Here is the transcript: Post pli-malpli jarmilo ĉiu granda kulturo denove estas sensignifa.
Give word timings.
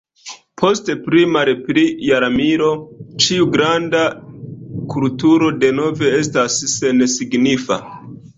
Post 0.59 0.87
pli-malpli 1.07 1.83
jarmilo 2.05 2.69
ĉiu 3.25 3.47
granda 3.57 4.01
kulturo 4.95 5.51
denove 5.67 6.11
estas 6.23 6.59
sensignifa. 6.79 7.81